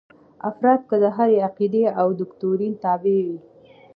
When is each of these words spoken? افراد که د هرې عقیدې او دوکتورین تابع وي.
افراد 0.49 0.79
که 0.89 0.95
د 1.03 1.05
هرې 1.17 1.37
عقیدې 1.47 1.83
او 2.01 2.07
دوکتورین 2.19 2.73
تابع 2.83 3.17
وي. 3.25 3.37